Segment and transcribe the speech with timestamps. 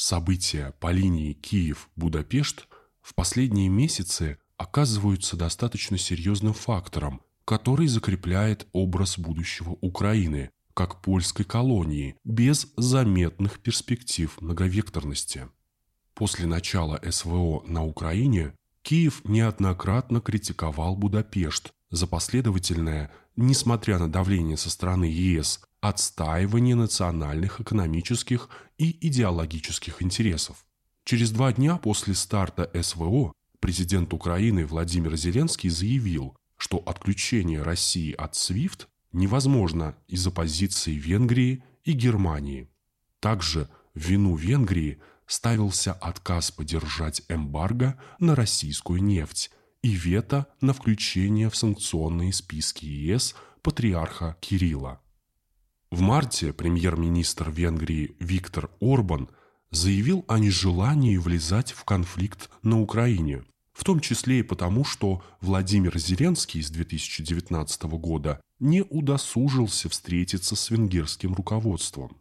[0.00, 2.68] События по линии Киев-Будапешт
[3.00, 12.14] в последние месяцы оказываются достаточно серьезным фактором, который закрепляет образ будущего Украины как польской колонии
[12.22, 15.48] без заметных перспектив многовекторности.
[16.14, 24.70] После начала СВО на Украине Киев неоднократно критиковал Будапешт за последовательное, несмотря на давление со
[24.70, 28.48] стороны ЕС, отстаивание национальных экономических
[28.78, 30.64] и идеологических интересов.
[31.04, 38.34] Через два дня после старта СВО президент Украины Владимир Зеленский заявил, что отключение России от
[38.34, 42.68] SWIFT невозможно из-за позиции Венгрии и Германии.
[43.20, 49.50] Также в вину Венгрии ставился отказ поддержать эмбарго на российскую нефть
[49.82, 55.00] и вето на включение в санкционные списки ЕС патриарха Кирилла.
[55.90, 59.30] В марте премьер-министр Венгрии Виктор Орбан
[59.70, 65.98] заявил о нежелании влезать в конфликт на Украине, в том числе и потому, что Владимир
[65.98, 72.18] Зеленский с 2019 года не удосужился встретиться с венгерским руководством.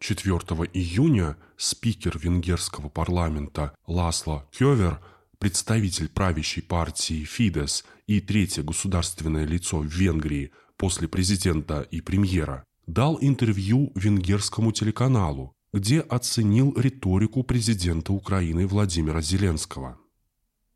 [0.00, 0.34] 4
[0.72, 5.02] июня спикер венгерского парламента Ласло Кёвер,
[5.38, 13.18] представитель правящей партии «Фидес» и третье государственное лицо в Венгрии после президента и премьера, дал
[13.20, 19.98] интервью венгерскому телеканалу, где оценил риторику президента Украины Владимира Зеленского.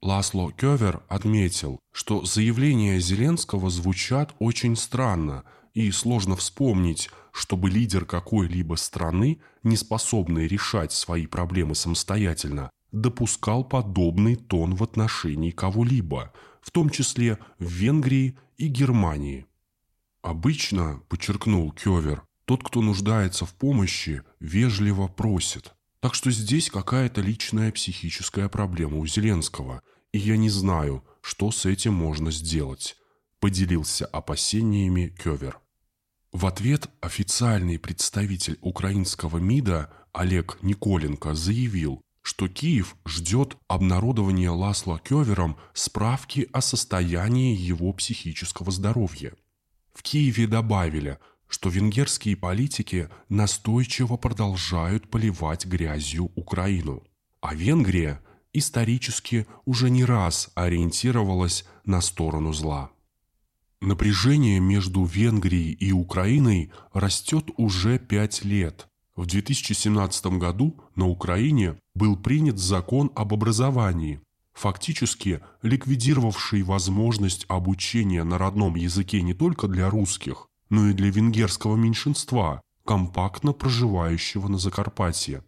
[0.03, 5.45] Ласло Кёвер отметил, что заявления Зеленского звучат очень странно,
[5.75, 14.37] и сложно вспомнить, чтобы лидер какой-либо страны, не способный решать свои проблемы самостоятельно, допускал подобный
[14.37, 19.47] тон в отношении кого-либо, в том числе в Венгрии и Германии.
[20.23, 25.75] Обычно, подчеркнул Кёвер, тот, кто нуждается в помощи, вежливо просит.
[26.01, 29.83] Так что здесь какая-то личная психическая проблема у Зеленского,
[30.13, 32.97] и я не знаю, что с этим можно сделать,
[33.39, 35.61] поделился опасениями Кёвер.
[36.33, 45.57] В ответ официальный представитель украинского МИДа Олег Николенко заявил, что Киев ждет обнародования Ласла Кёвером
[45.73, 49.33] справки о состоянии его психического здоровья.
[49.93, 51.19] В Киеве добавили,
[51.49, 57.03] что венгерские политики настойчиво продолжают поливать грязью Украину,
[57.41, 58.21] а Венгрия
[58.53, 62.91] исторически уже не раз ориентировалась на сторону зла.
[63.81, 68.87] Напряжение между Венгрией и Украиной растет уже пять лет.
[69.17, 74.21] В 2017 году на Украине был принят закон об образовании,
[74.53, 81.77] фактически ликвидировавший возможность обучения на родном языке не только для русских, но и для венгерского
[81.77, 85.45] меньшинства, компактно проживающего на Закарпатье.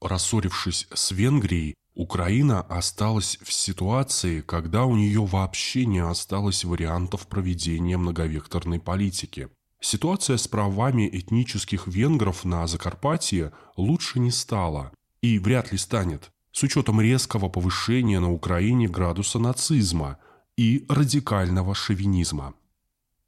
[0.00, 7.96] Рассорившись с Венгрией, Украина осталась в ситуации, когда у нее вообще не осталось вариантов проведения
[7.96, 9.48] многовекторной политики.
[9.80, 14.92] Ситуация с правами этнических венгров на Закарпатье лучше не стала
[15.22, 20.16] и вряд ли станет, с учетом резкого повышения на Украине градуса нацизма
[20.56, 22.54] и радикального шовинизма.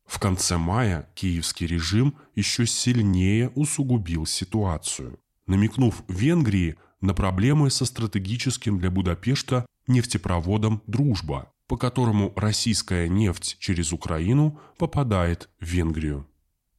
[0.06, 8.78] В конце мая киевский режим еще сильнее усугубил ситуацию, намекнув Венгрии на проблемы со стратегическим
[8.78, 16.26] для Будапешта нефтепроводом «Дружба», по которому российская нефть через Украину попадает в Венгрию.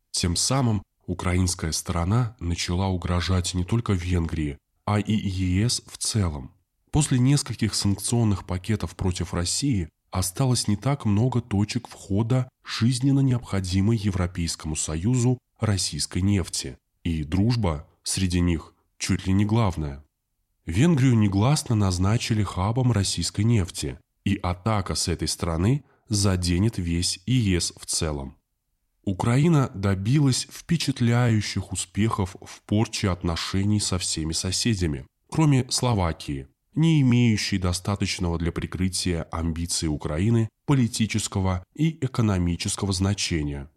[0.09, 4.57] Тем самым украинская сторона начала угрожать не только Венгрии,
[4.89, 6.51] а и ЕС в целом.
[6.89, 14.75] После нескольких санкционных пакетов против России осталось не так много точек входа жизненно необходимой Европейскому
[14.75, 20.03] Союзу российской нефти, и дружба среди них чуть ли не главная.
[20.65, 27.85] Венгрию негласно назначили хабом российской нефти, и атака с этой стороны заденет весь ЕС в
[27.85, 28.38] целом.
[29.03, 38.37] Украина добилась впечатляющих успехов в порче отношений со всеми соседями, кроме Словакии, не имеющей достаточного
[38.37, 43.69] для прикрытия амбиций Украины политического и экономического значения.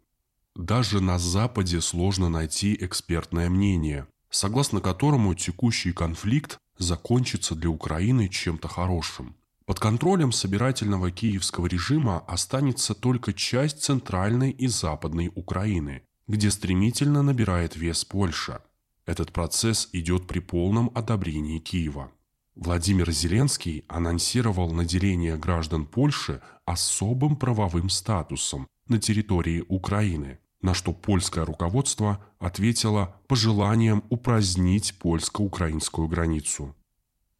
[0.55, 8.67] Даже на Западе сложно найти экспертное мнение, согласно которому текущий конфликт закончится для Украины чем-то
[8.67, 9.35] хорошим.
[9.65, 17.77] Под контролем собирательного киевского режима останется только часть центральной и западной Украины, где стремительно набирает
[17.77, 18.61] вес Польша.
[19.05, 22.11] Этот процесс идет при полном одобрении Киева.
[22.55, 31.45] Владимир Зеленский анонсировал наделение граждан Польши особым правовым статусом на территории Украины, на что польское
[31.45, 36.75] руководство ответило пожеланием упразднить польско-украинскую границу.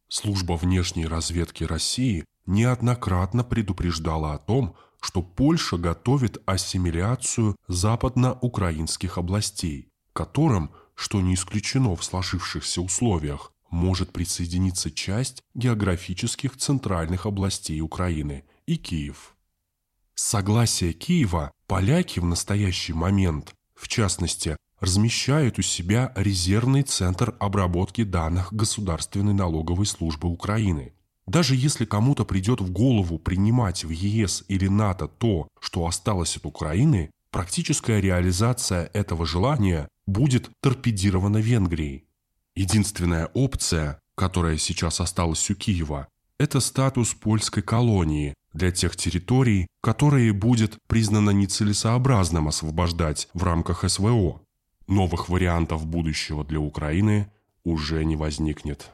[0.08, 10.70] Служба внешней разведки России неоднократно предупреждала о том, что Польша готовит ассимиляцию западно-украинских областей, которым,
[10.94, 19.36] что не исключено в сложившихся условиях, может присоединиться часть географических центральных областей Украины и Киев.
[20.14, 28.52] Согласие Киева поляки в настоящий момент, в частности, размещают у себя резервный центр обработки данных
[28.52, 30.92] Государственной налоговой службы Украины.
[31.26, 36.44] Даже если кому-то придет в голову принимать в ЕС или НАТО то, что осталось от
[36.44, 42.04] Украины, практическая реализация этого желания будет торпедирована Венгрией.
[42.54, 50.32] Единственная опция, которая сейчас осталась у Киева, это статус польской колонии для тех территорий, которые
[50.32, 54.42] будет признано нецелесообразным освобождать в рамках СВО.
[54.86, 57.30] Новых вариантов будущего для Украины
[57.64, 58.92] уже не возникнет.